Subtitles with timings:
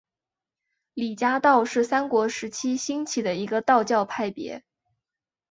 [0.95, 4.63] 李家道是三国时期兴起的一个道教派别。